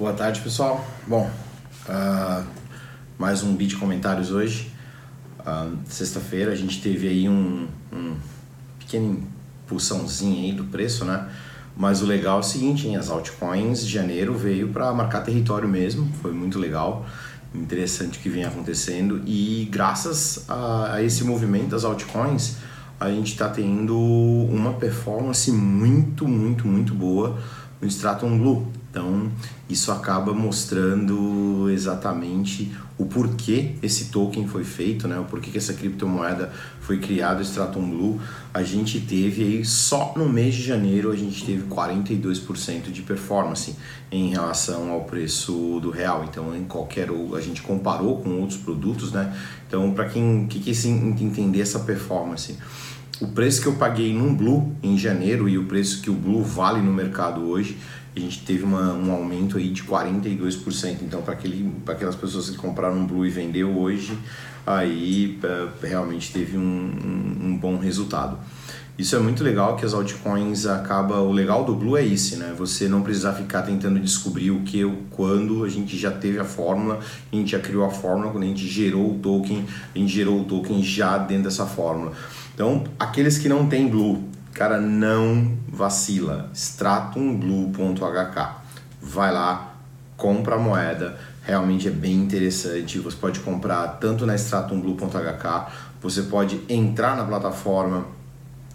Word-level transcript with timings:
Boa 0.00 0.14
tarde, 0.14 0.40
pessoal. 0.40 0.82
Bom, 1.06 1.30
uh, 1.86 2.42
mais 3.18 3.42
um 3.42 3.54
beat 3.54 3.76
comentários 3.76 4.30
hoje. 4.30 4.72
Uh, 5.40 5.76
Sexta-feira 5.84 6.52
a 6.52 6.54
gente 6.54 6.80
teve 6.80 7.06
aí 7.06 7.28
um, 7.28 7.68
um 7.92 8.16
pequeno 8.78 9.22
impulsãozinho 9.66 10.42
aí 10.42 10.52
do 10.52 10.64
preço, 10.64 11.04
né? 11.04 11.28
Mas 11.76 12.00
o 12.00 12.06
legal 12.06 12.38
é 12.38 12.40
o 12.40 12.42
seguinte, 12.42 12.88
hein? 12.88 12.96
as 12.96 13.10
altcoins 13.10 13.84
de 13.84 13.92
janeiro 13.92 14.32
veio 14.32 14.68
para 14.68 14.90
marcar 14.94 15.20
território 15.20 15.68
mesmo, 15.68 16.10
foi 16.22 16.32
muito 16.32 16.58
legal, 16.58 17.04
interessante 17.54 18.18
o 18.18 18.22
que 18.22 18.30
vem 18.30 18.44
acontecendo 18.44 19.20
e 19.26 19.68
graças 19.70 20.46
a, 20.48 20.94
a 20.94 21.02
esse 21.02 21.24
movimento 21.24 21.68
das 21.68 21.84
altcoins 21.84 22.56
a 22.98 23.10
gente 23.10 23.32
está 23.32 23.50
tendo 23.50 23.98
uma 23.98 24.72
performance 24.72 25.52
muito, 25.52 26.26
muito, 26.26 26.66
muito 26.66 26.94
boa 26.94 27.38
no 27.82 27.86
Stratum 27.86 28.38
Blue. 28.38 28.79
Então, 28.90 29.30
isso 29.68 29.92
acaba 29.92 30.34
mostrando 30.34 31.70
exatamente 31.70 32.72
o 32.98 33.06
porquê 33.06 33.76
esse 33.80 34.06
token 34.06 34.48
foi 34.48 34.64
feito, 34.64 35.06
né? 35.06 35.16
O 35.18 35.24
porquê 35.24 35.48
que 35.48 35.58
essa 35.58 35.72
criptomoeda 35.72 36.52
foi 36.80 36.98
criada, 36.98 37.38
o 37.38 37.42
Stratum 37.42 37.88
Blue. 37.88 38.20
A 38.52 38.64
gente 38.64 39.00
teve 39.00 39.42
aí, 39.42 39.64
só 39.64 40.12
no 40.16 40.28
mês 40.28 40.56
de 40.56 40.62
janeiro, 40.62 41.12
a 41.12 41.16
gente 41.16 41.44
teve 41.46 41.62
42% 41.68 42.90
de 42.90 43.02
performance 43.02 43.76
em 44.10 44.30
relação 44.30 44.90
ao 44.90 45.04
preço 45.04 45.78
do 45.80 45.90
real. 45.90 46.24
Então, 46.28 46.54
em 46.54 46.64
qualquer 46.64 47.08
a 47.36 47.40
gente 47.40 47.62
comparou 47.62 48.20
com 48.20 48.40
outros 48.40 48.58
produtos, 48.58 49.12
né? 49.12 49.32
Então, 49.68 49.92
para 49.92 50.06
quem 50.06 50.48
que, 50.48 50.58
que 50.58 51.24
entender 51.24 51.60
essa 51.60 51.78
performance, 51.78 52.58
o 53.20 53.28
preço 53.28 53.60
que 53.60 53.68
eu 53.68 53.74
paguei 53.74 54.14
num 54.14 54.34
Blue 54.34 54.74
em 54.82 54.96
janeiro 54.98 55.48
e 55.48 55.58
o 55.58 55.66
preço 55.66 56.00
que 56.00 56.10
o 56.10 56.14
Blue 56.14 56.42
vale 56.42 56.80
no 56.80 56.92
mercado 56.92 57.42
hoje, 57.42 57.76
a 58.14 58.20
gente 58.20 58.44
teve 58.44 58.64
uma, 58.64 58.92
um 58.92 59.12
aumento 59.12 59.56
aí 59.56 59.70
de 59.70 59.82
42%. 59.84 61.02
Então, 61.02 61.22
para 61.22 61.34
aquelas 61.94 62.16
pessoas 62.16 62.50
que 62.50 62.56
compraram 62.56 62.96
um 62.96 63.06
Blue 63.06 63.24
e 63.24 63.30
vendeu 63.30 63.78
hoje, 63.78 64.18
aí 64.66 65.38
é, 65.42 65.86
realmente 65.86 66.32
teve 66.32 66.56
um, 66.56 66.60
um, 66.60 67.46
um, 67.46 67.56
bom 67.56 67.78
resultado. 67.78 68.38
Isso 68.98 69.16
é 69.16 69.18
muito 69.18 69.42
legal 69.42 69.76
que 69.76 69.86
as 69.86 69.94
altcoins 69.94 70.66
acaba 70.66 71.20
o 71.20 71.32
legal 71.32 71.64
do 71.64 71.74
Blue 71.74 71.96
é 71.96 72.04
isso, 72.04 72.36
né? 72.36 72.54
Você 72.58 72.86
não 72.86 73.00
precisar 73.00 73.32
ficar 73.32 73.62
tentando 73.62 73.98
descobrir 73.98 74.50
o 74.50 74.60
que, 74.60 74.84
o 74.84 74.98
quando, 75.10 75.64
a 75.64 75.68
gente 75.68 75.96
já 75.96 76.10
teve 76.10 76.38
a 76.38 76.44
fórmula, 76.44 77.00
a 77.32 77.36
gente 77.36 77.52
já 77.52 77.58
criou 77.58 77.84
a 77.86 77.90
fórmula, 77.90 78.30
quando 78.30 78.44
a 78.44 78.46
gente 78.46 78.66
gerou 78.66 79.12
o 79.12 79.18
token, 79.18 79.64
a 79.94 79.98
gente 79.98 80.12
gerou 80.12 80.40
o 80.40 80.44
token 80.44 80.82
já 80.82 81.16
dentro 81.16 81.44
dessa 81.44 81.64
fórmula. 81.64 82.12
Então, 82.54 82.84
aqueles 82.98 83.38
que 83.38 83.48
não 83.48 83.66
têm 83.66 83.88
Blue, 83.88 84.22
cara, 84.60 84.78
não 84.78 85.56
vacila. 85.66 86.50
Stratumblue.hk. 86.52 88.48
Vai 89.00 89.32
lá, 89.32 89.74
compra 90.18 90.56
a 90.56 90.58
moeda. 90.58 91.18
Realmente 91.42 91.88
é 91.88 91.90
bem 91.90 92.16
interessante. 92.16 92.98
Você 92.98 93.16
pode 93.16 93.40
comprar 93.40 93.88
tanto 93.98 94.26
na 94.26 94.34
stratumblue.hk, 94.34 95.72
você 96.02 96.24
pode 96.24 96.60
entrar 96.68 97.16
na 97.16 97.24
plataforma 97.24 98.04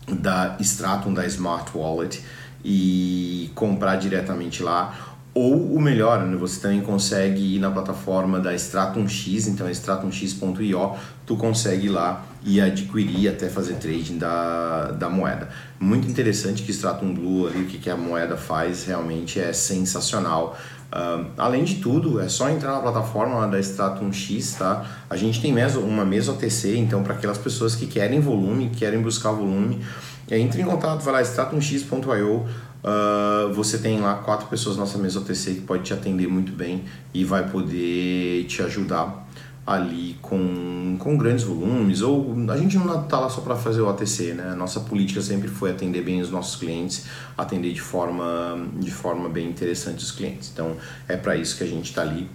da 0.09 0.57
Stratum 0.59 1.13
da 1.13 1.23
Smart 1.27 1.69
Wallet 1.77 2.19
e 2.63 3.51
comprar 3.53 3.97
diretamente 3.97 4.63
lá 4.63 5.14
ou 5.35 5.75
o 5.75 5.81
melhor, 5.81 6.25
né, 6.25 6.37
você 6.37 6.61
também 6.61 6.79
consegue 6.79 7.57
ir 7.57 7.59
na 7.59 7.69
plataforma 7.69 8.39
da 8.39 8.55
Stratum 8.55 9.05
X, 9.05 9.47
então 9.47 9.67
é 9.67 9.71
stratumx.io, 9.71 10.91
tu 11.25 11.35
consegue 11.35 11.87
ir 11.87 11.89
lá 11.89 12.25
e 12.41 12.61
adquirir 12.61 13.27
até 13.27 13.49
fazer 13.49 13.73
trading 13.73 14.17
da, 14.17 14.91
da 14.91 15.09
moeda. 15.09 15.49
Muito 15.77 16.07
interessante 16.07 16.63
que 16.63 16.71
Stratum 16.71 17.13
Blue 17.13 17.47
ali, 17.47 17.63
o 17.63 17.65
que, 17.65 17.79
que 17.79 17.89
a 17.89 17.97
moeda 17.97 18.37
faz, 18.37 18.85
realmente 18.85 19.37
é 19.37 19.51
sensacional. 19.51 20.57
Uh, 20.85 21.25
além 21.37 21.65
de 21.65 21.75
tudo, 21.75 22.21
é 22.21 22.29
só 22.29 22.49
entrar 22.49 22.71
na 22.71 22.79
plataforma 22.79 23.45
da 23.45 23.59
Stratum 23.59 24.13
X, 24.13 24.53
tá? 24.53 24.85
A 25.09 25.17
gente 25.17 25.41
tem 25.41 25.51
meso, 25.51 25.81
uma 25.81 26.05
mesa 26.05 26.31
OTC, 26.31 26.77
então 26.77 27.03
para 27.03 27.13
aquelas 27.13 27.37
pessoas 27.37 27.75
que 27.75 27.87
querem 27.87 28.21
volume, 28.21 28.69
querem 28.69 29.01
buscar 29.01 29.31
volume, 29.31 29.81
entre 30.31 30.61
em 30.61 30.65
contato, 30.65 31.01
vai 31.01 31.15
lá, 31.15 31.21
stratumx.io, 31.21 32.47
Uh, 32.85 33.51
você 33.51 33.79
tem 33.79 33.99
lá 33.99 34.13
quatro 34.13 34.45
pessoas 34.47 34.75
na 34.75 34.81
nossa 34.81 34.99
mesa 34.99 35.19
OTC 35.19 35.55
que 35.55 35.61
pode 35.61 35.81
te 35.81 35.91
atender 35.91 36.27
muito 36.27 36.51
bem 36.51 36.83
e 37.11 37.25
vai 37.25 37.49
poder 37.49 38.43
te 38.43 38.61
ajudar 38.61 39.27
ali 39.65 40.15
com, 40.21 40.95
com 40.99 41.17
grandes 41.17 41.43
volumes 41.43 42.03
ou 42.03 42.35
a 42.47 42.55
gente 42.55 42.77
não 42.77 43.01
está 43.01 43.19
lá 43.19 43.27
só 43.27 43.41
para 43.41 43.55
fazer 43.55 43.81
o 43.81 43.89
OTC, 43.89 44.35
né? 44.35 44.51
A 44.51 44.55
nossa 44.55 44.81
política 44.81 45.19
sempre 45.19 45.47
foi 45.47 45.71
atender 45.71 46.03
bem 46.03 46.21
os 46.21 46.29
nossos 46.29 46.57
clientes, 46.57 47.07
atender 47.35 47.73
de 47.73 47.81
forma 47.81 48.67
de 48.77 48.91
forma 48.91 49.27
bem 49.29 49.49
interessante 49.49 50.03
os 50.03 50.11
clientes. 50.11 50.51
Então 50.53 50.77
é 51.07 51.17
para 51.17 51.35
isso 51.35 51.57
que 51.57 51.63
a 51.63 51.67
gente 51.67 51.85
está 51.85 52.03
ali 52.03 52.29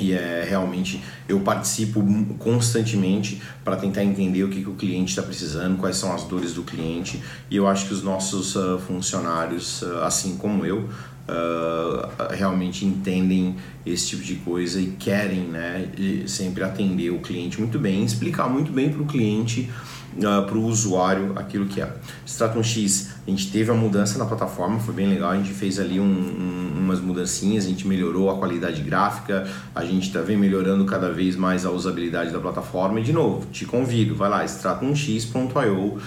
e 0.00 0.12
é 0.12 0.46
realmente 0.48 1.02
eu 1.28 1.40
participo 1.40 2.04
constantemente 2.38 3.40
para 3.64 3.76
tentar 3.76 4.04
entender 4.04 4.44
o 4.44 4.48
que, 4.48 4.62
que 4.62 4.68
o 4.68 4.74
cliente 4.74 5.10
está 5.10 5.22
precisando, 5.22 5.78
quais 5.78 5.96
são 5.96 6.14
as 6.14 6.24
dores 6.24 6.54
do 6.54 6.62
cliente. 6.62 7.22
E 7.50 7.56
eu 7.56 7.66
acho 7.66 7.86
que 7.86 7.94
os 7.94 8.02
nossos 8.02 8.54
uh, 8.54 8.78
funcionários, 8.78 9.82
uh, 9.82 10.02
assim 10.02 10.36
como 10.36 10.64
eu, 10.64 10.80
uh, 10.80 12.34
realmente 12.34 12.84
entendem 12.84 13.56
esse 13.84 14.08
tipo 14.08 14.22
de 14.22 14.36
coisa 14.36 14.80
e 14.80 14.88
querem 14.98 15.40
né, 15.40 15.88
sempre 16.26 16.62
atender 16.62 17.10
o 17.10 17.20
cliente 17.20 17.58
muito 17.58 17.78
bem, 17.78 18.04
explicar 18.04 18.48
muito 18.48 18.72
bem 18.72 18.90
para 18.90 19.02
o 19.02 19.06
cliente 19.06 19.70
uh, 20.18 20.46
para 20.46 20.56
o 20.56 20.64
usuário 20.64 21.32
aquilo 21.36 21.66
que 21.66 21.80
é. 21.80 21.92
Stratum 22.24 22.62
X, 22.62 23.14
a 23.26 23.30
gente 23.30 23.50
teve 23.50 23.70
a 23.70 23.74
mudança 23.74 24.18
na 24.18 24.24
plataforma, 24.24 24.78
foi 24.78 24.94
bem 24.94 25.08
legal, 25.08 25.30
a 25.30 25.36
gente 25.36 25.52
fez 25.52 25.78
ali 25.78 26.00
um, 26.00 26.04
um, 26.04 26.78
umas 26.78 27.00
mudancinhas, 27.00 27.64
a 27.64 27.68
gente 27.68 27.86
melhorou 27.86 28.30
a 28.30 28.38
qualidade 28.38 28.82
gráfica, 28.82 29.46
a 29.74 29.84
gente 29.84 30.08
está 30.08 30.20
vem 30.20 30.36
melhorando 30.36 30.84
cada 30.84 31.12
vez 31.12 31.36
mais 31.36 31.64
a 31.66 31.70
usabilidade 31.70 32.30
da 32.30 32.38
plataforma 32.38 33.00
e 33.00 33.02
de 33.02 33.12
novo, 33.12 33.46
te 33.46 33.64
convido, 33.64 34.14
vai 34.14 34.28
lá, 34.28 34.44
stratumx.io 34.44 35.98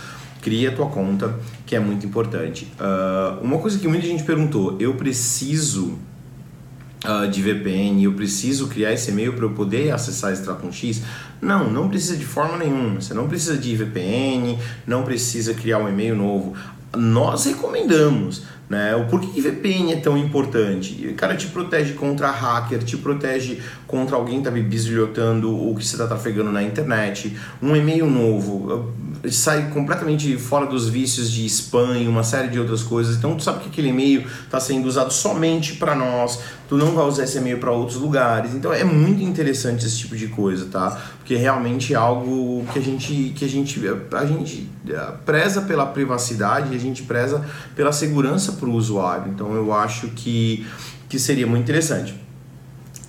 cria 0.42 0.69
a 0.69 0.72
tua 0.72 0.88
conta, 0.88 1.38
que 1.66 1.75
é 1.75 1.80
muito 1.80 2.06
importante. 2.06 2.72
Uh, 2.80 3.44
uma 3.44 3.58
coisa 3.58 3.78
que 3.78 3.88
muita 3.88 4.08
gente 4.08 4.24
perguntou, 4.24 4.78
eu 4.80 4.94
preciso 4.94 5.98
uh, 7.06 7.28
de 7.30 7.42
VPN, 7.42 8.03
eu 8.03 8.14
preciso 8.14 8.68
criar 8.68 8.94
esse 8.94 9.12
e-mail 9.12 9.34
para 9.34 9.46
eu 9.46 9.52
poder 9.52 9.92
acessar 9.92 10.34
Stratum 10.34 10.72
X? 10.72 11.02
Não, 11.42 11.70
não 11.70 11.88
precisa 11.88 12.18
de 12.18 12.26
forma 12.26 12.58
nenhuma. 12.58 13.02
Você 13.02 13.14
não 13.14 13.28
precisa 13.28 13.58
de 13.58 13.76
VPN, 13.76 14.58
não 14.86 15.04
precisa 15.04 15.54
criar 15.54 15.80
um 15.80 15.88
e-mail 15.88 16.16
novo. 16.16 16.54
Nós 16.96 17.46
recomendamos, 17.46 18.44
né? 18.70 18.96
O 18.96 19.06
porquê 19.06 19.40
VPN 19.40 19.94
é 19.94 19.96
tão 19.98 20.18
importante? 20.18 21.14
Cara 21.16 21.36
te 21.36 21.48
protege 21.48 21.94
contra 21.94 22.32
hacker, 22.32 22.84
te 22.84 22.98
protege 22.98 23.62
contra 23.88 24.16
alguém 24.16 24.40
que 24.40 24.46
tá 24.46 24.52
bisilhotando 24.52 25.56
o 25.56 25.76
que 25.76 25.86
você 25.86 25.96
está 25.96 26.08
trafegando 26.08 26.52
na 26.52 26.64
internet. 26.64 27.38
Um 27.62 27.76
e-mail 27.76 28.08
novo 28.08 28.92
sai 29.30 29.69
completamente 29.69 30.38
fora 30.38 30.66
dos 30.66 30.88
vícios 30.88 31.31
de 31.31 31.46
spam 31.46 31.97
e 31.97 32.07
uma 32.07 32.24
série 32.24 32.47
de 32.47 32.59
outras 32.59 32.84
coisas. 32.84 33.18
Então 33.18 33.35
tu 33.35 33.44
sabe 33.44 33.59
que 33.59 33.69
aquele 33.69 33.90
e-mail 33.90 34.25
está 34.44 34.59
sendo 34.59 34.88
usado 34.88 35.12
somente 35.12 35.74
para 35.74 35.96
nós. 35.96 36.40
Tu 36.68 36.78
não 36.78 36.94
vai 36.94 37.06
usar 37.06 37.24
esse 37.24 37.38
e-mail 37.38 37.59
para 37.59 37.72
outros 37.72 37.97
lugares. 37.97 38.53
Então 38.53 38.72
é 38.72 38.84
muito 38.84 39.22
interessante 39.24 39.85
esse 39.85 39.97
tipo 39.97 40.16
de 40.16 40.28
coisa, 40.28 40.66
tá? 40.66 41.00
Porque 41.18 41.35
realmente 41.35 41.94
é 41.94 41.97
algo 41.97 42.66
que 42.72 42.80
a 42.80 42.81
gente 42.81 43.34
que 43.35 43.46
a 43.46 43.50
gente 43.50 43.81
a 44.13 44.25
gente 44.25 44.69
eh, 44.88 45.13
preza 45.25 45.62
pela 45.62 45.86
privacidade, 45.86 46.75
a 46.75 46.80
gente 46.80 47.03
preza 47.03 47.44
pela 47.75 47.91
segurança 47.91 48.53
para 48.53 48.69
o 48.69 48.74
usuário. 48.74 49.31
Então 49.31 49.53
eu 49.53 49.74
acho 49.74 50.07
que 50.09 50.66
que 51.09 51.18
seria 51.18 51.47
muito 51.47 51.63
interessante. 51.63 52.29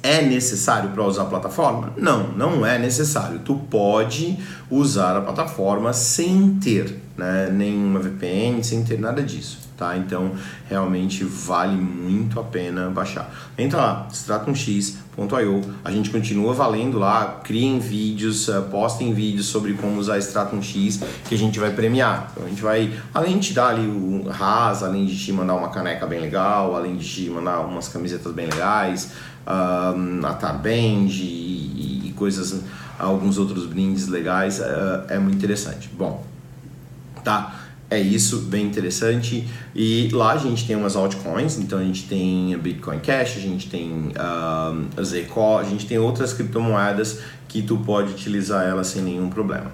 É 0.03 0.22
necessário 0.22 0.91
para 0.91 1.05
usar 1.05 1.22
a 1.22 1.27
plataforma? 1.27 1.93
Não, 1.97 2.28
não 2.28 2.65
é 2.65 2.78
necessário. 2.78 3.41
Tu 3.41 3.55
pode 3.55 4.38
usar 4.71 5.16
a 5.16 5.21
plataforma 5.21 5.93
sem 5.93 6.55
ter 6.55 6.99
né, 7.16 7.50
nenhuma 7.53 8.00
VPN, 8.00 8.65
sem 8.65 8.83
ter 8.83 8.98
nada 8.98 9.22
disso. 9.22 9.71
Tá? 9.77 9.97
Então, 9.97 10.33
realmente 10.69 11.25
vale 11.25 11.75
muito 11.75 12.39
a 12.39 12.45
pena 12.45 12.91
baixar. 12.91 13.34
Entra 13.57 13.78
lá, 13.78 14.09
stratumx.io. 14.13 15.60
A 15.83 15.91
gente 15.91 16.10
continua 16.10 16.53
valendo 16.53 16.98
lá, 16.98 17.41
criem 17.42 17.78
vídeos, 17.78 18.47
eh, 18.51 18.60
postem 18.71 19.15
vídeos 19.15 19.47
sobre 19.47 19.72
como 19.72 19.98
usar 19.98 20.19
Stratum 20.19 20.60
X 20.60 21.01
que 21.27 21.34
a 21.34 21.39
gente 21.39 21.59
vai 21.59 21.72
premiar. 21.72 22.30
Então, 22.30 22.45
a 22.45 22.48
gente 22.51 22.60
vai, 22.60 22.92
além 23.15 23.39
de 23.39 23.48
te 23.48 23.54
dar 23.54 23.69
ali 23.69 23.86
o 23.86 24.28
RAS, 24.28 24.83
além 24.83 25.07
de 25.07 25.19
te 25.19 25.33
mandar 25.33 25.54
uma 25.54 25.71
caneca 25.71 26.07
bem 26.07 26.21
legal, 26.21 26.77
além 26.77 26.97
de 26.97 27.09
te 27.09 27.30
mandar 27.30 27.60
umas 27.60 27.89
camisetas 27.89 28.34
bem 28.34 28.48
legais, 28.48 29.13
a 29.47 30.34
Tarband 30.34 31.09
e, 31.09 32.09
e, 32.09 32.13
coisas, 32.16 32.63
alguns 32.98 33.39
outros 33.39 33.66
brindes 33.66 34.09
legais, 34.09 34.60
uh, 34.60 35.04
é 35.09 35.19
muito 35.19 35.37
interessante. 35.37 35.89
Bom, 35.97 36.25
tá? 37.25 37.60
É 37.91 37.98
isso, 37.98 38.42
bem 38.42 38.66
interessante. 38.66 39.48
E 39.75 40.09
lá 40.13 40.34
a 40.34 40.39
gente 40.39 40.65
tem 40.65 40.77
umas 40.77 40.95
altcoins, 40.95 41.59
então 41.59 41.78
a 41.78 41.83
gente 41.83 42.07
tem 42.07 42.57
Bitcoin 42.59 43.01
Cash, 43.01 43.37
a 43.37 43.41
gente 43.41 43.69
tem 43.69 43.91
um, 43.91 45.03
Zco, 45.03 45.59
a 45.59 45.65
gente 45.65 45.87
tem 45.87 45.98
outras 45.98 46.33
criptomoedas 46.33 47.19
que 47.48 47.63
tu 47.63 47.78
pode 47.78 48.13
utilizar 48.13 48.65
elas 48.65 48.87
sem 48.87 49.03
nenhum 49.03 49.28
problema. 49.28 49.72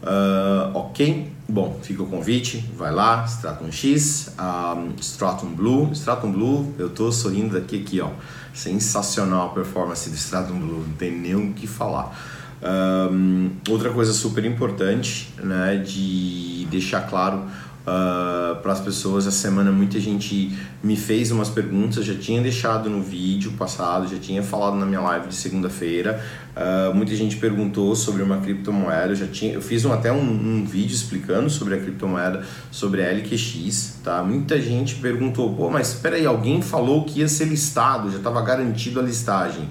Uh, 0.00 0.74
ok, 0.74 1.30
bom, 1.46 1.78
fica 1.82 2.02
o 2.02 2.06
convite, 2.06 2.64
vai 2.76 2.90
lá, 2.90 3.24
Stratum 3.26 3.70
X, 3.70 4.32
um, 4.38 4.94
Stratum 4.98 5.48
Blue, 5.48 5.90
Stratum 5.92 6.32
Blue, 6.32 6.72
eu 6.78 6.88
tô 6.88 7.12
sorrindo 7.12 7.58
daqui 7.60 7.80
aqui, 7.80 8.00
ó, 8.00 8.10
sensacional 8.58 9.46
a 9.46 9.48
performance 9.50 10.10
do 10.10 10.16
Stratum 10.16 10.58
Blue, 10.58 10.84
não 10.86 10.94
tem 10.94 11.12
nem 11.12 11.36
o 11.36 11.52
que 11.52 11.66
falar. 11.66 12.12
Um, 12.60 13.52
outra 13.68 13.90
coisa 13.90 14.12
super 14.12 14.44
importante, 14.44 15.32
né, 15.38 15.76
de 15.76 16.66
deixar 16.68 17.02
claro 17.02 17.44
uh, 17.88 18.52
ah, 18.52 18.58
para 18.62 18.72
as 18.72 18.80
pessoas. 18.80 19.26
Essa 19.26 19.36
semana 19.36 19.72
muita 19.72 19.98
gente 19.98 20.56
me 20.82 20.96
fez 20.96 21.30
umas 21.30 21.48
perguntas, 21.48 22.04
já 22.04 22.14
tinha 22.14 22.40
deixado 22.40 22.90
no 22.90 23.02
vídeo 23.02 23.52
passado, 23.52 24.06
já 24.06 24.18
tinha 24.18 24.42
falado 24.42 24.76
na 24.76 24.86
minha 24.86 25.00
live 25.00 25.28
de 25.28 25.34
segunda-feira. 25.34 26.22
Uh, 26.54 26.94
muita 26.94 27.14
gente 27.14 27.36
perguntou 27.36 27.94
sobre 27.94 28.22
uma 28.22 28.38
criptomoeda, 28.38 29.12
eu 29.12 29.14
já 29.14 29.26
tinha, 29.28 29.52
eu 29.54 29.62
fiz 29.62 29.84
um, 29.84 29.92
até 29.92 30.10
um, 30.12 30.18
um, 30.18 30.64
vídeo 30.64 30.92
explicando 30.92 31.48
sobre 31.48 31.74
a 31.74 31.78
criptomoeda, 31.78 32.44
sobre 32.70 33.00
a 33.04 33.12
LQX, 33.12 34.00
tá? 34.02 34.24
Muita 34.24 34.60
gente 34.60 34.96
perguntou, 34.96 35.54
pô, 35.54 35.70
mas 35.70 35.94
espera 35.94 36.16
aí, 36.16 36.26
alguém 36.26 36.60
falou 36.60 37.04
que 37.04 37.20
ia 37.20 37.28
ser 37.28 37.44
listado, 37.44 38.10
já 38.10 38.18
estava 38.18 38.42
garantido 38.42 38.98
a 38.98 39.02
listagem. 39.02 39.68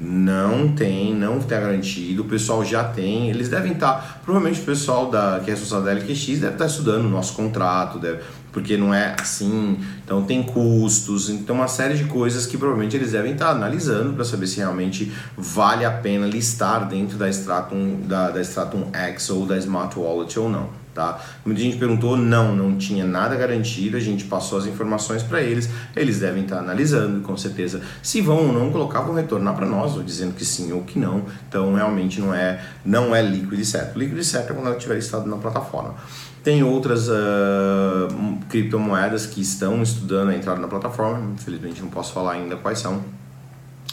Não 0.00 0.68
tem, 0.68 1.14
não 1.14 1.36
está 1.36 1.60
garantido. 1.60 2.22
O 2.22 2.24
pessoal 2.24 2.64
já 2.64 2.82
tem. 2.82 3.28
Eles 3.28 3.50
devem 3.50 3.72
estar. 3.72 3.92
Tá, 3.92 4.20
provavelmente 4.24 4.62
o 4.62 4.64
pessoal 4.64 5.10
da, 5.10 5.42
que 5.44 5.50
é 5.50 5.54
responsável 5.54 5.84
da 5.84 5.92
LQX 5.92 6.26
deve 6.26 6.46
estar 6.46 6.56
tá 6.56 6.66
estudando 6.66 7.04
o 7.04 7.08
nosso 7.10 7.34
contrato, 7.34 7.98
deve, 7.98 8.20
porque 8.50 8.78
não 8.78 8.94
é 8.94 9.14
assim. 9.20 9.78
Então 10.02 10.24
tem 10.24 10.42
custos, 10.42 11.28
então 11.28 11.56
uma 11.56 11.68
série 11.68 11.98
de 11.98 12.04
coisas 12.04 12.46
que 12.46 12.56
provavelmente 12.56 12.96
eles 12.96 13.12
devem 13.12 13.32
estar 13.32 13.48
tá 13.48 13.52
analisando 13.52 14.14
para 14.14 14.24
saber 14.24 14.46
se 14.46 14.56
realmente 14.56 15.12
vale 15.36 15.84
a 15.84 15.90
pena 15.90 16.26
listar 16.26 16.88
dentro 16.88 17.18
da 17.18 17.28
Stratum, 17.28 18.00
da, 18.06 18.30
da 18.30 18.40
Stratum 18.40 18.84
X 18.94 19.28
ou 19.28 19.44
da 19.44 19.58
Smart 19.58 19.98
Wallet 19.98 20.38
ou 20.38 20.48
não 20.48 20.79
tá? 20.94 21.20
Muita 21.44 21.60
gente 21.60 21.76
perguntou, 21.76 22.16
não, 22.16 22.54
não 22.54 22.76
tinha 22.76 23.04
nada 23.04 23.36
garantido, 23.36 23.96
a 23.96 24.00
gente 24.00 24.24
passou 24.24 24.58
as 24.58 24.66
informações 24.66 25.22
para 25.22 25.40
eles, 25.40 25.68
eles 25.94 26.20
devem 26.20 26.42
estar 26.42 26.58
analisando, 26.58 27.20
com 27.20 27.36
certeza, 27.36 27.80
se 28.02 28.20
vão 28.20 28.48
ou 28.48 28.52
não 28.52 28.70
colocar, 28.70 29.00
vão 29.00 29.14
retornar 29.14 29.54
para 29.54 29.66
nós, 29.66 29.96
ou 29.96 30.02
dizendo 30.02 30.34
que 30.34 30.44
sim 30.44 30.72
ou 30.72 30.82
que 30.82 30.98
não, 30.98 31.24
então 31.48 31.74
realmente 31.74 32.20
não 32.20 32.34
é, 32.34 32.60
não 32.84 33.14
é 33.14 33.22
líquido 33.22 33.60
e 33.60 33.64
certo. 33.64 33.98
Líquido 33.98 34.20
e 34.20 34.24
certo 34.24 34.50
é 34.50 34.54
quando 34.54 34.66
ela 34.66 34.76
estiver 34.76 34.94
listado 34.94 35.28
na 35.28 35.36
plataforma. 35.36 35.94
Tem 36.42 36.62
outras 36.62 37.08
uh, 37.08 38.08
criptomoedas 38.48 39.26
que 39.26 39.42
estão 39.42 39.82
estudando 39.82 40.30
a 40.30 40.34
entrada 40.34 40.58
na 40.58 40.68
plataforma, 40.68 41.32
infelizmente 41.34 41.82
não 41.82 41.90
posso 41.90 42.14
falar 42.14 42.32
ainda 42.32 42.56
quais 42.56 42.78
são, 42.78 43.02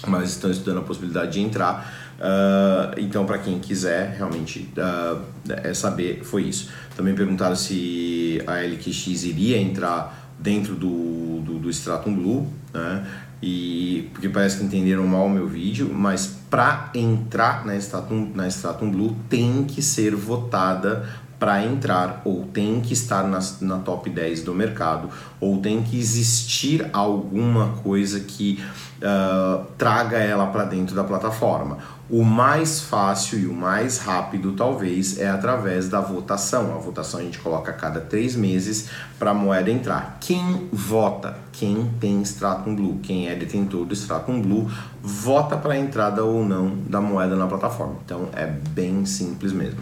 mas 0.05 0.29
estão 0.29 0.49
estudando 0.49 0.79
a 0.79 0.81
possibilidade 0.81 1.33
de 1.33 1.41
entrar. 1.41 2.06
Uh, 2.17 2.99
então, 2.99 3.25
para 3.25 3.37
quem 3.37 3.59
quiser 3.59 4.15
realmente 4.17 4.69
uh, 4.77 5.21
é 5.63 5.73
saber, 5.73 6.23
foi 6.23 6.43
isso. 6.43 6.69
Também 6.95 7.13
perguntaram 7.13 7.55
se 7.55 8.41
a 8.47 8.61
LQX 8.61 9.23
iria 9.23 9.57
entrar 9.57 10.33
dentro 10.39 10.75
do, 10.75 11.41
do, 11.41 11.59
do 11.59 11.69
Stratum 11.69 12.15
Blue, 12.15 12.47
né? 12.73 13.05
E 13.41 14.09
porque 14.13 14.27
parece 14.29 14.57
que 14.57 14.63
entenderam 14.63 15.05
mal 15.05 15.27
o 15.27 15.29
meu 15.29 15.47
vídeo, 15.47 15.91
mas 15.93 16.25
para 16.49 16.89
entrar 16.95 17.65
na 17.65 17.75
Stratum, 17.75 18.31
na 18.33 18.47
Stratum 18.47 18.89
Blue 18.89 19.15
tem 19.29 19.63
que 19.63 19.79
ser 19.81 20.15
votada 20.15 21.07
para 21.39 21.63
entrar, 21.63 22.21
ou 22.25 22.45
tem 22.45 22.81
que 22.81 22.93
estar 22.93 23.23
na, 23.23 23.39
na 23.61 23.77
top 23.77 24.09
10 24.09 24.43
do 24.43 24.53
mercado, 24.53 25.09
ou 25.39 25.59
tem 25.59 25.83
que 25.83 25.97
existir 25.97 26.89
alguma 26.91 27.73
coisa 27.83 28.19
que 28.21 28.63
uh, 28.97 29.65
traga 29.77 30.17
ela 30.17 30.47
para 30.47 30.63
dentro 30.63 30.95
da 30.95 31.03
plataforma. 31.03 31.77
O 32.09 32.23
mais 32.23 32.79
fácil 32.79 33.37
e 33.37 33.45
o 33.45 33.53
mais 33.53 33.99
rápido, 33.99 34.53
talvez, 34.53 35.19
é 35.19 35.29
através 35.29 35.89
da 35.89 35.99
votação. 35.99 36.73
A 36.73 36.79
votação 36.79 37.19
a 37.19 37.23
gente 37.23 37.37
coloca 37.37 37.69
a 37.69 37.73
cada 37.73 37.99
três 37.99 38.33
meses 38.33 38.89
para 39.19 39.31
a 39.31 39.33
moeda 39.33 39.69
entrar. 39.69 40.17
Quem 40.21 40.69
vota? 40.71 41.35
Quem 41.51 41.91
tem 41.99 42.21
Stratum 42.21 42.75
Blue, 42.75 42.99
quem 43.03 43.27
é 43.27 43.35
detentor 43.35 43.85
do 43.85 43.93
Stratum 43.93 44.41
Blue, 44.41 44.71
vota 45.03 45.57
para 45.57 45.73
a 45.73 45.77
entrada 45.77 46.23
ou 46.23 46.45
não 46.45 46.77
da 46.87 47.01
moeda 47.01 47.35
na 47.35 47.45
plataforma. 47.45 47.95
Então 48.05 48.29
é 48.33 48.45
bem 48.45 49.05
simples 49.05 49.51
mesmo. 49.51 49.81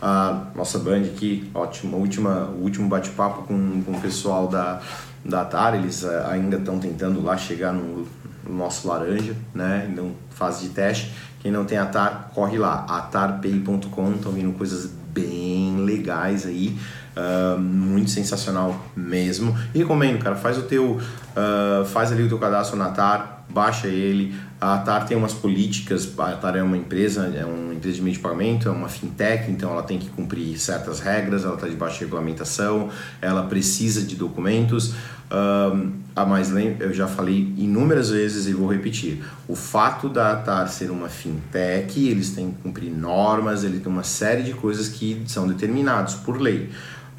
A 0.00 0.46
nossa 0.54 0.78
band 0.78 1.02
aqui, 1.02 1.50
ótimo, 1.54 1.96
última, 1.98 2.46
último 2.58 2.88
bate-papo 2.88 3.42
com, 3.42 3.82
com 3.82 3.92
o 3.92 4.00
pessoal 4.00 4.48
da, 4.48 4.80
da 5.24 5.42
Atari, 5.42 5.78
eles 5.78 6.04
eh, 6.04 6.26
ainda 6.26 6.56
estão 6.56 6.78
tentando 6.78 7.22
lá 7.22 7.36
chegar 7.36 7.72
no, 7.72 8.06
no 8.46 8.56
nosso 8.56 8.88
laranja, 8.88 9.36
né? 9.54 9.88
Então, 9.92 10.12
fase 10.30 10.68
de 10.68 10.74
teste. 10.74 11.12
Quem 11.40 11.52
não 11.52 11.64
tem 11.64 11.76
Atar, 11.78 12.30
corre 12.34 12.58
lá, 12.58 12.84
atarpay.com, 12.88 14.12
estão 14.12 14.32
vindo 14.32 14.52
coisas 14.56 14.90
bem 15.12 15.84
legais 15.84 16.46
aí, 16.46 16.78
uh, 17.20 17.58
muito 17.60 18.10
sensacional 18.10 18.86
mesmo. 18.96 19.56
E 19.74 19.78
recomendo, 19.78 20.18
cara, 20.18 20.36
faz 20.36 20.56
o 20.58 20.62
teu, 20.62 20.92
uh, 20.92 21.84
faz 21.86 22.12
ali 22.12 22.22
o 22.22 22.28
teu 22.28 22.38
cadastro 22.38 22.76
na 22.76 22.86
Atar, 22.86 23.44
baixa 23.48 23.88
ele. 23.88 24.34
A 24.60 24.74
Atar 24.74 25.06
tem 25.06 25.16
umas 25.16 25.32
políticas, 25.32 26.10
a 26.18 26.30
Atar 26.30 26.56
é 26.56 26.62
uma 26.62 26.76
empresa, 26.76 27.32
é 27.34 27.44
uma 27.44 27.74
empresa 27.74 27.96
de 27.96 28.02
meio 28.02 28.14
de 28.14 28.22
pagamento, 28.22 28.68
é 28.68 28.72
uma 28.72 28.88
fintech, 28.88 29.50
então 29.50 29.70
ela 29.72 29.82
tem 29.82 29.98
que 29.98 30.08
cumprir 30.10 30.58
certas 30.58 31.00
regras, 31.00 31.44
ela 31.44 31.54
está 31.54 31.66
debaixo 31.66 31.98
de 31.98 32.04
regulamentação, 32.04 32.88
ela 33.20 33.44
precisa 33.44 34.02
de 34.02 34.16
documentos. 34.16 34.94
Um, 35.32 35.92
a 36.14 36.26
mais 36.26 36.50
eu 36.80 36.92
já 36.92 37.06
falei 37.06 37.54
inúmeras 37.56 38.10
vezes 38.10 38.46
e 38.46 38.52
vou 38.52 38.70
repetir. 38.70 39.24
O 39.46 39.54
fato 39.54 40.08
da 40.08 40.32
ATAR 40.32 40.68
ser 40.68 40.90
uma 40.90 41.08
fintech, 41.08 42.08
eles 42.08 42.30
têm 42.30 42.50
que 42.50 42.62
cumprir 42.62 42.90
normas, 42.90 43.62
ele 43.62 43.78
tem 43.78 43.90
uma 43.90 44.02
série 44.02 44.42
de 44.42 44.52
coisas 44.52 44.88
que 44.88 45.22
são 45.26 45.46
determinados 45.46 46.14
por 46.14 46.38
lei. 46.38 46.68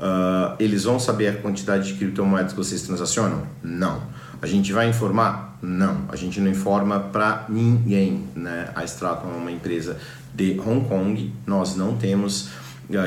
Uh, 0.01 0.55
eles 0.59 0.85
vão 0.85 0.99
saber 0.99 1.27
a 1.27 1.33
quantidade 1.39 1.89
de 1.89 1.93
criptomoedas 1.93 2.53
que 2.53 2.57
vocês 2.57 2.81
transacionam? 2.81 3.43
Não. 3.61 4.01
A 4.41 4.47
gente 4.47 4.73
vai 4.73 4.89
informar? 4.89 5.59
Não. 5.61 6.05
A 6.09 6.15
gente 6.15 6.41
não 6.41 6.49
informa 6.49 6.99
para 6.99 7.45
ninguém. 7.47 8.25
Né? 8.35 8.71
A 8.73 8.83
Stratum 8.83 9.27
é 9.31 9.37
uma 9.37 9.51
empresa 9.51 9.99
de 10.33 10.59
Hong 10.59 10.87
Kong, 10.87 11.31
nós 11.45 11.75
não 11.75 11.97
temos 11.97 12.49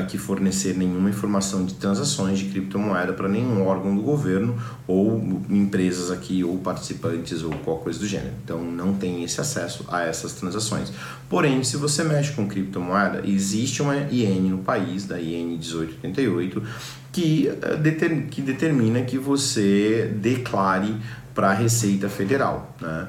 que 0.07 0.17
fornecer 0.17 0.75
nenhuma 0.77 1.09
informação 1.09 1.65
de 1.65 1.73
transações 1.75 2.39
de 2.39 2.45
criptomoeda 2.45 3.13
para 3.13 3.29
nenhum 3.29 3.65
órgão 3.65 3.95
do 3.95 4.01
governo 4.01 4.55
ou 4.87 5.43
empresas 5.49 6.11
aqui 6.11 6.43
ou 6.43 6.57
participantes 6.57 7.43
ou 7.43 7.51
qualquer 7.63 7.83
coisa 7.83 7.99
do 7.99 8.07
gênero. 8.07 8.33
Então 8.43 8.63
não 8.63 8.93
tem 8.93 9.23
esse 9.23 9.39
acesso 9.39 9.85
a 9.87 10.03
essas 10.03 10.33
transações. 10.33 10.91
Porém, 11.29 11.63
se 11.63 11.77
você 11.77 12.03
mexe 12.03 12.33
com 12.33 12.47
criptomoeda, 12.47 13.21
existe 13.25 13.81
uma 13.81 13.95
IN 13.95 14.49
no 14.49 14.59
país, 14.59 15.05
da 15.05 15.19
IN 15.19 15.57
1888, 15.59 16.63
que, 17.11 17.47
eh, 17.47 18.27
que 18.29 18.41
determina 18.41 19.01
que 19.01 19.17
você 19.17 20.11
declare 20.21 20.95
para 21.33 21.51
a 21.51 21.53
Receita 21.53 22.09
Federal. 22.09 22.75
Né? 22.81 23.07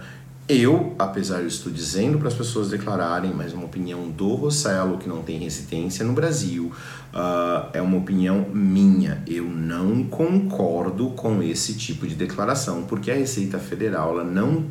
Eu, 0.49 0.95
apesar 0.97 1.41
de 1.41 1.49
estou 1.49 1.73
dizendo 1.73 2.19
para 2.19 2.29
as 2.29 2.35
pessoas 2.35 2.71
declararem, 2.71 3.35
mas 3.35 3.53
uma 3.53 3.65
opinião 3.65 4.09
do 4.09 4.33
Rossello, 4.37 4.97
que 4.97 5.09
não 5.09 5.21
tem 5.21 5.41
residência 5.41 6.05
no 6.05 6.12
Brasil, 6.12 6.71
uh, 7.12 7.69
é 7.73 7.83
uma 7.83 7.97
opinião 7.97 8.47
minha. 8.55 9.25
Eu 9.26 9.43
não 9.43 10.05
concordo 10.05 11.11
com 11.11 11.43
esse 11.43 11.75
tipo 11.75 12.07
de 12.07 12.15
declaração, 12.15 12.85
porque 12.85 13.11
a 13.11 13.15
Receita 13.17 13.59
Federal 13.59 14.25
não 14.25 14.67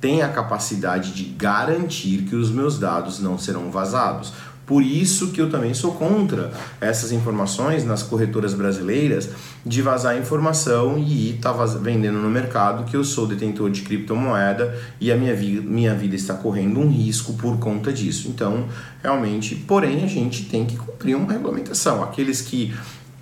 tem 0.00 0.22
a 0.22 0.28
capacidade 0.28 1.12
de 1.12 1.22
garantir 1.22 2.24
que 2.24 2.34
os 2.34 2.50
meus 2.50 2.76
dados 2.76 3.20
não 3.20 3.38
serão 3.38 3.70
vazados. 3.70 4.32
Por 4.66 4.82
isso 4.82 5.32
que 5.32 5.40
eu 5.40 5.50
também 5.50 5.74
sou 5.74 5.92
contra 5.92 6.52
essas 6.80 7.10
informações 7.10 7.84
nas 7.84 8.02
corretoras 8.02 8.54
brasileiras 8.54 9.28
de 9.66 9.82
vazar 9.82 10.16
informação 10.16 10.98
e 10.98 11.30
estar 11.30 11.52
tá 11.52 11.64
vendendo 11.64 12.18
no 12.18 12.30
mercado 12.30 12.84
que 12.84 12.96
eu 12.96 13.04
sou 13.04 13.26
detentor 13.26 13.70
de 13.70 13.82
criptomoeda 13.82 14.78
e 15.00 15.10
a 15.10 15.16
minha 15.16 15.34
vida, 15.34 15.62
minha 15.62 15.94
vida 15.94 16.14
está 16.14 16.34
correndo 16.34 16.80
um 16.80 16.88
risco 16.88 17.34
por 17.34 17.58
conta 17.58 17.92
disso. 17.92 18.28
Então, 18.28 18.66
realmente, 19.02 19.56
porém, 19.56 20.04
a 20.04 20.08
gente 20.08 20.44
tem 20.44 20.64
que 20.64 20.76
cumprir 20.76 21.16
uma 21.16 21.32
regulamentação. 21.32 22.02
Aqueles 22.02 22.40
que 22.40 22.72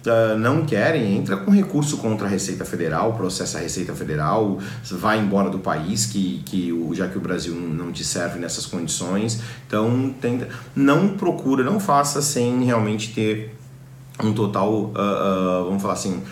Uh, 0.01 0.39
não 0.39 0.65
querem, 0.65 1.19
entra 1.19 1.37
com 1.37 1.51
recurso 1.51 1.99
contra 1.99 2.27
a 2.27 2.31
Receita 2.31 2.65
Federal, 2.65 3.13
processa 3.13 3.59
a 3.59 3.61
Receita 3.61 3.95
Federal, 3.95 4.59
vai 4.93 5.19
embora 5.19 5.51
do 5.51 5.59
país, 5.59 6.07
que, 6.07 6.43
que 6.47 6.73
o, 6.73 6.95
já 6.95 7.07
que 7.07 7.19
o 7.19 7.21
Brasil 7.21 7.55
não 7.55 7.93
te 7.93 8.03
serve 8.03 8.39
nessas 8.39 8.65
condições. 8.65 9.43
Então, 9.67 10.15
tenta, 10.19 10.49
não 10.75 11.09
procura, 11.11 11.63
não 11.63 11.79
faça 11.79 12.23
sem 12.23 12.65
realmente 12.65 13.13
ter 13.13 13.55
um 14.23 14.33
total, 14.33 14.73
uh, 14.73 14.91
uh, 14.91 15.65
vamos 15.67 15.83
falar 15.83 15.95
assim, 15.95 16.23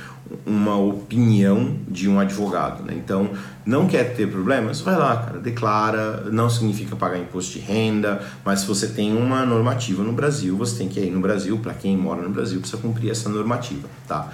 uma 0.46 0.76
opinião 0.76 1.76
de 1.88 2.08
um 2.08 2.18
advogado. 2.18 2.84
Né? 2.84 2.94
Então, 2.96 3.30
não 3.64 3.86
quer 3.86 4.14
ter 4.14 4.30
problemas? 4.30 4.80
Vai 4.80 4.96
lá, 4.96 5.16
cara, 5.16 5.38
declara. 5.38 6.30
Não 6.30 6.48
significa 6.48 6.96
pagar 6.96 7.18
imposto 7.18 7.52
de 7.52 7.60
renda, 7.60 8.22
mas 8.44 8.60
se 8.60 8.66
você 8.66 8.88
tem 8.88 9.16
uma 9.16 9.44
normativa 9.44 10.02
no 10.02 10.12
Brasil, 10.12 10.56
você 10.56 10.78
tem 10.78 10.88
que 10.88 11.00
ir 11.00 11.10
no 11.10 11.20
Brasil. 11.20 11.58
Para 11.58 11.74
quem 11.74 11.96
mora 11.96 12.22
no 12.22 12.30
Brasil, 12.30 12.60
precisa 12.60 12.80
cumprir 12.80 13.10
essa 13.10 13.28
normativa, 13.28 13.88
tá? 14.06 14.30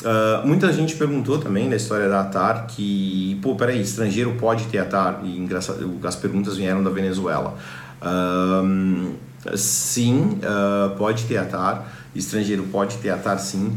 Uh, 0.00 0.46
muita 0.46 0.72
gente 0.72 0.94
perguntou 0.94 1.38
também 1.38 1.68
da 1.68 1.74
história 1.74 2.08
da 2.08 2.20
ATAR 2.20 2.66
que, 2.68 3.38
pô, 3.42 3.56
peraí, 3.56 3.80
estrangeiro 3.80 4.34
pode 4.38 4.64
ter 4.66 4.78
ATAR? 4.78 5.20
E 5.24 5.36
engraçado, 5.36 5.98
as 6.04 6.14
perguntas 6.14 6.56
vieram 6.56 6.82
da 6.82 6.90
Venezuela. 6.90 7.56
Uh, 8.00 9.16
sim, 9.56 10.38
uh, 10.38 10.96
pode 10.96 11.24
ter 11.24 11.36
ATAR 11.36 11.98
estrangeiro 12.18 12.64
pode 12.64 12.98
ter 12.98 13.10
ATAR 13.10 13.38
sim. 13.38 13.76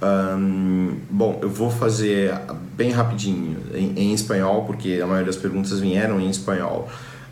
Um, 0.00 0.96
bom, 1.18 1.36
eu 1.42 1.50
vou 1.50 1.68
fazer 1.68 2.32
bem 2.76 2.92
rapidinho 2.92 3.56
em, 3.74 3.92
em, 3.96 4.14
espanhol, 4.14 4.64
porque 4.64 5.00
a 5.02 5.06
maioria 5.06 5.26
das 5.26 5.36
perguntas 5.36 5.80
vieram 5.80 6.20
em 6.20 6.30
espanhol. 6.30 6.88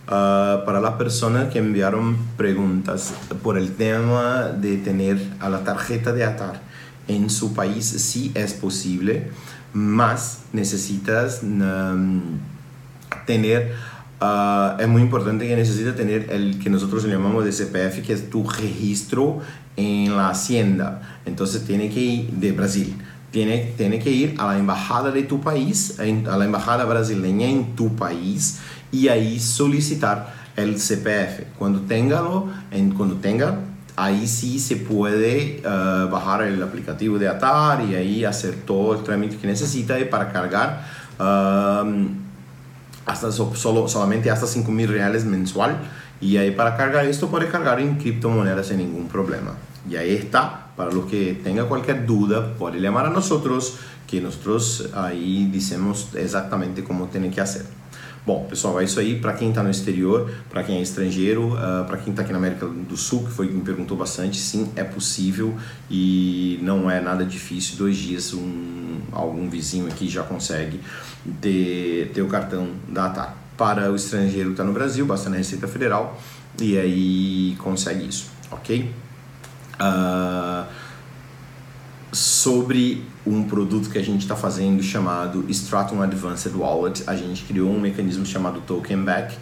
Uh, 0.07 0.65
para 0.65 0.81
las 0.81 0.95
personas 0.97 1.53
que 1.53 1.59
enviaron 1.59 2.17
preguntas 2.37 3.13
por 3.43 3.57
el 3.57 3.75
tema 3.77 4.51
de 4.61 4.77
tener 4.79 5.19
a 5.41 5.49
la 5.49 5.63
tarjeta 5.63 6.13
de 6.13 6.25
ATAR 6.25 6.61
en 7.07 7.31
su 7.31 7.55
país, 7.55 7.87
sí 7.87 8.33
es 8.35 8.55
posible, 8.55 9.31
más 9.73 10.41
necesitas 10.53 11.43
um, 11.43 12.39
tener 13.25 13.97
Uh, 14.19 14.81
es 14.81 14.87
importante 14.87 15.47
que 15.47 15.55
necesita 15.55 15.95
tener 15.95 16.33
el 16.33 16.59
que 16.59 16.71
nosotros 16.71 17.05
llamamos 17.05 17.45
de 17.45 17.53
CPF, 17.53 18.01
que 18.01 18.15
es 18.15 18.31
tu 18.31 18.49
registro 18.49 19.41
en 19.77 20.17
la 20.17 20.31
hacienda. 20.31 21.21
Entonces 21.27 21.67
tiene 21.67 21.91
que 21.91 22.01
ir 22.01 22.31
de 22.31 22.53
Brasil. 22.53 22.97
Tiene, 23.37 23.75
tiene 23.77 23.99
que 23.99 24.09
ir 24.09 24.35
a 24.39 24.47
la 24.47 24.59
embajada 24.59 25.11
de 25.11 25.23
tu 25.25 25.43
país, 25.43 26.01
a 26.01 26.39
la 26.39 26.45
embajada 26.47 26.87
brasileña 26.87 27.47
en 27.47 27.77
tu 27.77 27.95
país 27.95 28.61
y 28.91 29.09
ahí 29.09 29.39
solicitar 29.39 30.33
el 30.57 30.77
CPF. 30.77 31.59
Cuando 31.59 31.83
téngalo, 31.83 32.49
en, 32.71 32.93
cuando 32.93 33.17
tenga, 33.17 33.59
ahí 33.95 34.27
sí 34.27 34.59
se 34.59 34.77
puede 34.77 35.61
uh, 35.61 36.09
bajar 36.09 36.45
el 36.45 36.63
aplicativo 36.63 37.19
de 37.19 37.29
ATAR 37.29 37.85
y 37.85 37.95
ahí 37.95 38.25
hacer 38.25 38.55
todo 38.65 38.95
el 38.95 39.05
trámite 39.05 39.37
que 39.37 39.47
necesita 39.47 39.97
para 40.11 40.33
cargar. 40.33 40.87
Uh, 41.19 42.07
hasta 43.05 43.31
solo, 43.31 43.87
solamente 43.87 44.31
hasta 44.31 44.47
5 44.47 44.71
mil 44.71 44.89
reales 44.89 45.27
mensual. 45.27 45.77
Y 46.23 46.39
ahí 46.39 46.53
para 46.53 46.75
cargar 46.75 47.05
esto 47.05 47.29
puede 47.29 47.49
cargar 47.49 47.81
en 47.81 47.99
criptomonedas 47.99 48.69
sin 48.69 48.79
ningún 48.79 49.09
problema. 49.09 49.51
Y 49.91 49.97
ahí 49.97 50.15
está. 50.15 50.66
Para 50.77 50.93
los 50.93 51.07
que 51.07 51.41
tenga 51.43 51.65
cualquier 51.65 52.05
duda, 52.05 52.55
puede 52.59 52.81
llamar 52.81 53.07
a 53.07 53.11
nosotros, 53.11 53.79
que 54.07 54.21
nosotros 54.21 54.91
ahí 54.95 55.49
decimos 55.51 56.09
exatamente 56.15 56.85
como 56.85 57.09
tiene 57.09 57.31
que 57.31 57.41
hacer. 57.41 57.65
Bom, 58.27 58.45
pessoal, 58.49 58.81
é 58.81 58.85
isso 58.85 58.99
aí. 58.99 59.21
Para 59.21 59.35
quem 59.35 59.51
está 59.51 59.63
no 59.63 59.71
exterior, 59.71 60.29
para 60.51 60.65
quem 60.65 60.79
é 60.79 60.83
estrangeiro, 60.83 61.55
uh, 61.55 61.87
para 61.87 61.97
quem 61.97 62.11
está 62.11 62.23
aqui 62.23 62.33
na 62.33 62.39
América 62.39 62.67
do 62.67 62.97
Sul, 62.97 63.25
que 63.25 63.31
foi 63.31 63.47
que 63.47 63.55
me 63.55 63.63
perguntou 63.63 63.97
bastante, 63.97 64.37
sim, 64.37 64.69
é 64.75 64.83
possível 64.83 65.55
e 65.89 66.59
não 66.61 66.91
é 66.91 67.01
nada 67.01 67.25
difícil. 67.25 67.77
Dois 67.77 67.97
dias, 67.97 68.35
um, 68.35 68.99
algum 69.13 69.49
vizinho 69.49 69.87
aqui 69.87 70.09
já 70.09 70.25
consegue 70.25 70.81
ter, 71.41 72.11
ter 72.13 72.23
o 72.23 72.27
cartão 72.27 72.69
da 72.89 73.07
ATAR. 73.07 73.37
Para 73.57 73.91
o 73.91 73.97
estrangeiro 73.97 74.49
que 74.49 74.55
está 74.55 74.65
no 74.65 74.73
Brasil, 74.73 75.07
basta 75.07 75.31
na 75.31 75.37
Receita 75.37 75.69
Federal 75.69 76.21
e 76.61 76.77
aí 76.77 77.57
consegue 77.59 78.07
isso, 78.09 78.27
ok? 78.51 78.91
Uh, 79.81 80.67
sobre 82.13 83.05
um 83.27 83.43
produto 83.45 83.91
que 83.91 83.99
a 83.99 84.03
gente 84.03 84.23
está 84.23 84.35
fazendo 84.35 84.83
chamado 84.83 85.45
Stratum 85.51 86.01
Advanced 86.01 86.55
Wallet. 86.55 87.03
A 87.07 87.15
gente 87.15 87.45
criou 87.45 87.71
um 87.71 87.81
mecanismo 87.81 88.25
chamado 88.25 88.61
Token 88.61 89.03
Back, 89.03 89.37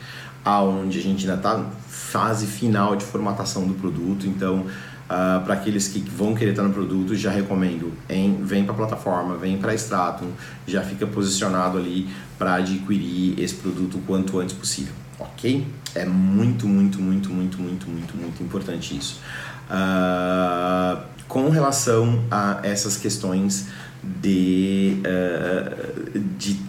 aonde 0.44 0.98
a 0.98 1.02
gente 1.02 1.20
ainda 1.28 1.36
está 1.36 1.64
fase 1.88 2.46
final 2.46 2.96
de 2.96 3.04
formatação 3.04 3.66
do 3.66 3.74
produto. 3.74 4.26
Então, 4.26 4.60
uh, 4.60 5.44
para 5.44 5.54
aqueles 5.54 5.86
que 5.88 6.00
vão 6.00 6.34
querer 6.34 6.50
estar 6.50 6.62
no 6.62 6.72
produto, 6.72 7.14
já 7.14 7.30
recomendo 7.30 7.92
em, 8.08 8.42
vem 8.42 8.64
para 8.64 8.72
a 8.72 8.76
plataforma, 8.76 9.36
vem 9.36 9.56
para 9.58 9.74
Stratum, 9.74 10.30
já 10.66 10.82
fica 10.82 11.06
posicionado 11.06 11.78
ali 11.78 12.08
para 12.38 12.54
adquirir 12.54 13.38
esse 13.38 13.54
produto 13.54 13.98
o 13.98 14.02
quanto 14.02 14.38
antes 14.40 14.54
possível, 14.54 14.94
ok? 15.18 15.66
É 15.94 16.04
muito, 16.04 16.66
muito, 16.66 17.00
muito, 17.00 17.30
muito, 17.30 17.60
muito, 17.60 17.88
muito, 17.88 18.16
muito 18.16 18.42
importante 18.42 18.96
isso. 18.96 19.20
Uh, 19.68 21.02
com 21.28 21.48
relação 21.48 22.24
a 22.30 22.60
essas 22.62 22.96
questões 22.96 23.68
de, 24.02 25.00
uh, 25.00 26.20
de, 26.36 26.60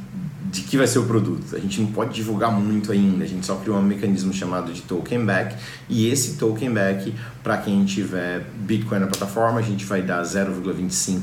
de 0.51 0.61
que 0.61 0.77
vai 0.77 0.87
ser 0.87 0.99
o 0.99 1.05
produto. 1.05 1.55
A 1.55 1.59
gente 1.59 1.81
não 1.81 1.91
pode 1.91 2.13
divulgar 2.13 2.51
muito 2.51 2.91
ainda, 2.91 3.23
a 3.23 3.27
gente 3.27 3.45
só 3.45 3.55
criou 3.55 3.77
um 3.77 3.81
mecanismo 3.81 4.33
chamado 4.33 4.71
de 4.71 4.81
token 4.83 5.25
back 5.25 5.55
e 5.89 6.07
esse 6.09 6.37
token 6.37 6.71
back, 6.71 7.13
para 7.43 7.57
quem 7.57 7.83
tiver 7.83 8.47
Bitcoin 8.59 8.99
na 8.99 9.07
plataforma, 9.07 9.59
a 9.59 9.63
gente 9.63 9.85
vai 9.85 10.01
dar 10.01 10.23
0,25% 10.23 11.21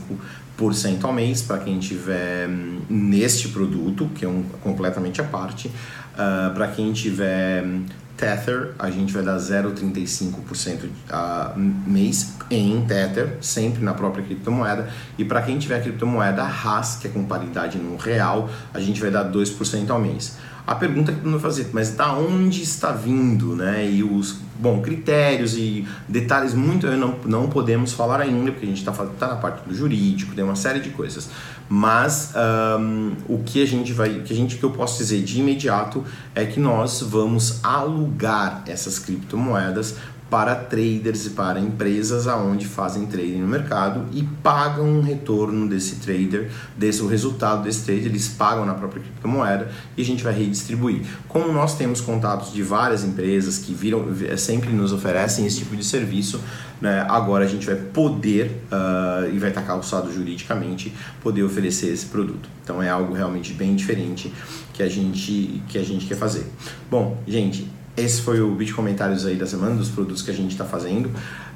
ao 1.02 1.12
mês 1.12 1.42
para 1.42 1.59
quem 1.59 1.78
tiver 1.78 2.49
hum, 2.49 2.80
neste 2.88 3.49
produto, 3.49 4.09
que 4.14 4.25
é 4.25 4.28
um 4.28 4.42
completamente 4.62 5.21
à 5.21 5.25
parte. 5.25 5.68
Uh, 5.68 6.54
para 6.54 6.68
quem 6.68 6.92
tiver 6.92 7.64
hum, 7.64 7.85
Tether, 8.16 8.73
a 8.78 8.90
gente 8.90 9.12
vai 9.12 9.23
dar 9.23 9.37
0,35% 9.37 10.88
a 11.11 11.52
mês 11.56 12.35
em 12.50 12.85
Tether, 12.87 13.38
sempre 13.40 13.82
na 13.82 13.94
própria 13.94 14.23
criptomoeda. 14.25 14.88
E 15.18 15.25
para 15.25 15.42
quem 15.42 15.59
tiver 15.59 15.82
criptomoeda 15.82 16.44
RAS, 16.44 16.99
que 17.00 17.09
é 17.09 17.11
com 17.11 17.25
paridade 17.25 17.78
no 17.78 17.97
real, 17.97 18.49
a 18.73 18.78
gente 18.78 19.00
vai 19.00 19.11
dar 19.11 19.25
2% 19.25 19.90
ao 19.90 19.99
mês. 19.99 20.37
A 20.64 20.76
pergunta 20.76 21.12
que 21.12 21.25
eu 21.25 21.31
vou 21.31 21.40
fazer, 21.40 21.71
mas 21.73 21.90
da 21.90 22.12
onde 22.14 22.62
está 22.62 22.92
vindo, 22.92 23.57
né? 23.57 23.90
E 23.90 24.04
os, 24.04 24.38
bom, 24.61 24.81
critérios 24.81 25.57
e 25.57 25.87
detalhes 26.09 26.54
muito 26.54 26.87
não, 26.92 27.16
não 27.25 27.49
podemos 27.49 27.92
falar 27.92 28.21
ainda, 28.21 28.52
porque 28.52 28.66
a 28.66 28.69
gente 28.69 28.78
está 28.78 28.92
tá 28.92 29.28
na 29.28 29.37
parte 29.37 29.69
do 29.69 29.75
jurídico, 29.75 30.37
tem 30.37 30.45
uma 30.45 30.54
série 30.54 30.78
de 30.78 30.90
coisas. 30.90 31.28
Mas 31.69 32.33
um, 32.78 33.12
o 33.28 33.42
que 33.42 33.61
a 33.61 33.66
gente 33.66 33.92
vai, 33.92 34.19
o 34.19 34.23
que 34.23 34.33
a 34.33 34.37
gente 34.37 34.57
que 34.57 34.62
eu 34.62 34.71
posso 34.71 34.99
dizer 34.99 35.23
de 35.23 35.40
imediato 35.40 36.04
é 36.35 36.45
que 36.47 36.61
nós 36.61 37.00
vamos 37.02 37.59
alugar 37.64 38.62
essas 38.66 39.00
criptomoedas 39.00 39.97
para 40.33 40.55
traders 40.55 41.27
e 41.27 41.31
para 41.31 41.61
empresas 41.61 42.27
aonde 42.27 42.65
fazem 42.65 43.05
trading 43.05 43.43
no 43.43 43.47
mercado 43.47 44.07
e 44.15 44.23
pagam 44.23 44.87
um 44.87 45.03
retorno 45.03 45.69
desse 45.69 45.97
trader, 45.97 46.51
desse 46.75 47.03
o 47.03 47.07
resultado 47.07 47.65
desse 47.65 47.85
trader, 47.85 48.07
eles 48.07 48.29
pagam 48.29 48.65
na 48.65 48.73
própria 48.73 49.03
criptomoeda 49.03 49.71
e 49.95 50.01
a 50.01 50.05
gente 50.07 50.25
vai 50.25 50.33
redistribuir. 50.33 51.03
Como 51.29 51.53
nós 51.53 51.77
temos 51.77 52.01
contatos 52.01 52.51
de 52.51 52.62
várias 52.62 53.05
empresas 53.05 53.59
que 53.59 53.75
viram 53.75 54.07
sempre 54.39 54.71
nos 54.71 54.91
oferecem 54.91 55.45
esse 55.45 55.59
tipo 55.59 55.77
de 55.77 55.85
serviço, 55.85 56.41
né, 56.81 57.05
agora 57.11 57.45
a 57.45 57.49
gente 57.49 57.67
vai 57.67 57.77
poder 57.77 58.62
uh, 58.73 59.31
e 59.31 59.39
vai 59.39 59.51
estar 59.51 59.62
calçado 59.62 60.11
juridicamente 60.11 60.95
poder 61.23 61.43
oferecer 61.43 61.93
esse 61.93 62.07
produto. 62.07 62.49
Então 62.65 62.83
é 62.83 62.89
algo 62.89 63.12
realmente 63.12 63.53
bem 63.53 63.77
diferente 63.77 64.33
que 64.73 64.83
a 64.83 64.89
gente 64.89 65.62
que 65.69 65.77
a 65.77 65.85
gente 65.85 66.07
quer 66.07 66.17
fazer. 66.17 66.51
Bom, 66.91 67.19
gente, 67.27 67.71
esse 67.97 68.23
foi 68.23 68.41
o 68.41 68.55
vídeo 68.55 68.75
comentários 68.75 69.27
aí 69.27 69.37
da 69.37 69.47
semana 69.47 69.75
dos 69.77 69.89
produtos 69.89 70.23
que 70.23 70.31
a 70.31 70.35
gente 70.35 70.53
está 70.53 70.65
fazendo. 70.65 71.11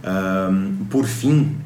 Um, 0.05 0.85
por 0.87 1.07
fim, 1.07 1.57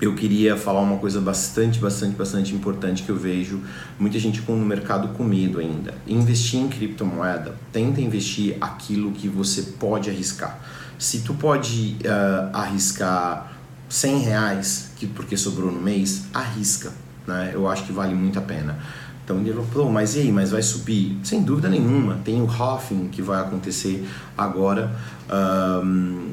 eu 0.00 0.14
queria 0.14 0.56
falar 0.56 0.80
uma 0.80 0.98
coisa 0.98 1.20
bastante, 1.20 1.78
bastante, 1.78 2.14
bastante 2.14 2.54
importante 2.54 3.02
que 3.02 3.08
eu 3.08 3.16
vejo 3.16 3.60
muita 3.98 4.18
gente 4.18 4.42
com, 4.42 4.54
no 4.54 4.66
mercado 4.66 5.08
com 5.14 5.24
medo 5.24 5.58
ainda. 5.58 5.94
Investir 6.06 6.60
em 6.60 6.68
criptomoeda, 6.68 7.54
tenta 7.72 8.00
investir 8.00 8.56
aquilo 8.60 9.12
que 9.12 9.28
você 9.28 9.62
pode 9.62 10.10
arriscar. 10.10 10.58
Se 10.98 11.20
tu 11.20 11.32
pode 11.32 11.96
uh, 12.04 12.54
arriscar 12.54 13.52
100 13.88 14.18
reais, 14.18 14.90
que, 14.96 15.06
porque 15.06 15.36
sobrou 15.36 15.72
no 15.72 15.80
mês, 15.80 16.24
arrisca. 16.34 16.92
Né? 17.26 17.52
Eu 17.54 17.66
acho 17.68 17.84
que 17.84 17.92
vale 17.92 18.14
muito 18.14 18.38
a 18.38 18.42
pena. 18.42 18.78
Então 19.26 19.40
ele 19.40 19.60
falou, 19.72 19.90
mas 19.90 20.14
e 20.14 20.20
aí, 20.20 20.30
mas 20.30 20.52
vai 20.52 20.62
subir? 20.62 21.18
Sem 21.24 21.42
dúvida 21.42 21.68
nenhuma. 21.68 22.20
Tem 22.24 22.40
o 22.40 22.44
Hoffing 22.44 23.08
que 23.08 23.20
vai 23.20 23.40
acontecer 23.40 24.06
agora 24.38 24.96
um, 25.82 26.32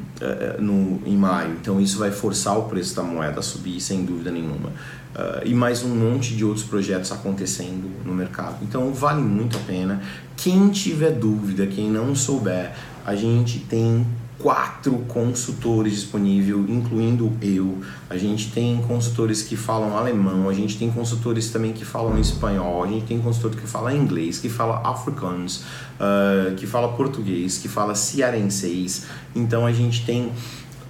no, 0.59 1.01
em 1.03 1.17
maio. 1.17 1.57
Então 1.59 1.81
isso 1.81 1.97
vai 1.97 2.11
forçar 2.11 2.55
o 2.55 2.65
preço 2.65 2.95
da 2.95 3.01
moeda 3.01 3.39
a 3.39 3.41
subir, 3.41 3.81
sem 3.81 4.05
dúvida 4.05 4.29
nenhuma. 4.29 4.69
Uh, 4.69 5.41
e 5.43 5.55
mais 5.55 5.83
um 5.83 5.89
monte 5.89 6.35
de 6.35 6.45
outros 6.45 6.63
projetos 6.63 7.11
acontecendo 7.11 7.89
no 8.05 8.13
mercado. 8.13 8.57
Então 8.61 8.93
vale 8.93 9.23
muito 9.23 9.57
a 9.57 9.61
pena. 9.61 9.99
Quem 10.37 10.69
tiver 10.69 11.13
dúvida, 11.13 11.65
quem 11.65 11.89
não 11.89 12.13
souber, 12.13 12.73
a 13.03 13.15
gente 13.15 13.57
tem 13.57 14.05
quatro 14.43 14.97
consultores 15.07 15.93
disponíveis, 15.93 16.69
incluindo 16.69 17.31
eu. 17.41 17.77
A 18.09 18.17
gente 18.17 18.51
tem 18.51 18.81
consultores 18.85 19.41
que 19.41 19.55
falam 19.55 19.97
alemão, 19.97 20.49
a 20.49 20.53
gente 20.53 20.77
tem 20.77 20.91
consultores 20.91 21.49
também 21.49 21.71
que 21.71 21.85
falam 21.85 22.19
espanhol, 22.19 22.83
a 22.83 22.87
gente 22.87 23.05
tem 23.05 23.21
consultor 23.21 23.51
que 23.57 23.65
fala 23.65 23.93
inglês, 23.93 24.39
que 24.39 24.49
fala 24.49 24.81
africanos, 24.83 25.63
uh, 25.97 26.53
que 26.57 26.67
fala 26.67 26.89
português, 26.89 27.57
que 27.57 27.69
fala 27.69 27.95
cearenseis. 27.95 29.05
Então 29.33 29.65
a 29.65 29.71
gente 29.71 30.05
tem 30.05 30.33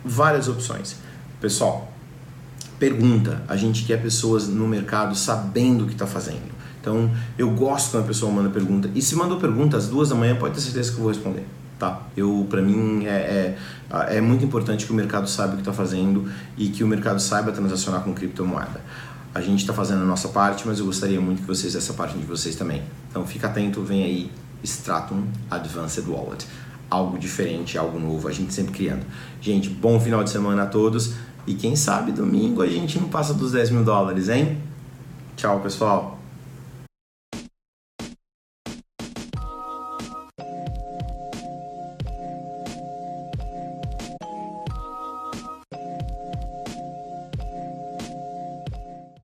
várias 0.03 0.48
opções. 0.48 0.95
Pessoal, 1.39 1.93
pergunta. 2.79 3.43
A 3.48 3.55
gente 3.55 3.86
quer 3.86 4.01
pessoas 4.01 4.48
no 4.48 4.67
mercado 4.67 5.15
sabendo 5.15 5.83
o 5.83 5.88
que 5.88 5.93
está 5.93 6.07
fazendo. 6.07 6.51
Então 6.81 7.12
eu 7.38 7.51
gosto 7.51 7.91
quando 7.91 8.05
a 8.05 8.07
pessoa 8.07 8.31
manda 8.31 8.50
pergunta. 8.50 8.89
E 8.95 9.01
se 9.01 9.15
mandou 9.15 9.38
pergunta 9.39 9.77
às 9.77 9.88
duas 9.88 10.10
da 10.10 10.15
manhã, 10.15 10.36
pode 10.36 10.55
ter 10.55 10.62
certeza 10.62 10.91
que 10.91 10.98
eu 10.98 11.03
vou 11.03 11.12
responder 11.12 11.45
tá? 11.83 12.01
Eu, 12.15 12.47
para 12.49 12.61
mim, 12.61 13.05
é, 13.05 13.57
é, 13.91 14.17
é, 14.17 14.21
muito 14.21 14.45
importante 14.45 14.85
que 14.85 14.91
o 14.91 14.95
mercado 14.95 15.29
saiba 15.29 15.53
o 15.53 15.55
que 15.55 15.61
está 15.61 15.73
fazendo 15.73 16.31
e 16.57 16.69
que 16.69 16.83
o 16.83 16.87
mercado 16.87 17.19
saiba 17.19 17.51
transacionar 17.51 18.01
com 18.01 18.13
criptomoeda. 18.13 18.81
A 19.35 19.41
gente 19.41 19.59
está 19.59 19.73
fazendo 19.73 20.01
a 20.01 20.05
nossa 20.05 20.29
parte, 20.29 20.65
mas 20.65 20.79
eu 20.79 20.85
gostaria 20.85 21.19
muito 21.19 21.41
que 21.41 21.47
vocês 21.47 21.75
essa 21.75 21.93
parte 21.93 22.17
de 22.17 22.25
vocês 22.25 22.55
também. 22.55 22.83
Então 23.09 23.25
fica 23.25 23.47
atento, 23.47 23.81
vem 23.81 24.03
aí 24.03 24.31
Stratum 24.63 25.23
Advanced 25.51 26.05
Wallet. 26.07 26.47
Algo 26.89 27.17
diferente, 27.17 27.77
algo 27.77 27.99
novo, 27.99 28.27
a 28.27 28.31
gente 28.31 28.53
sempre 28.53 28.71
criando. 28.71 29.05
Gente, 29.41 29.69
bom 29.69 29.99
final 29.99 30.23
de 30.23 30.29
semana 30.29 30.63
a 30.63 30.65
todos 30.67 31.15
E 31.47 31.55
quem 31.55 31.75
sabe 31.75 32.11
domingo 32.11 32.61
a 32.61 32.67
gente 32.67 32.99
não 32.99 33.09
passa 33.09 33.33
dos 33.33 33.51
10 33.51 33.71
mil 33.71 33.83
dólares, 33.83 34.29
hein? 34.29 34.59
Tchau, 35.35 35.59
pessoal. 35.59 36.12